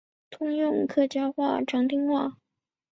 [0.31, 2.35] 通用客家语长汀话。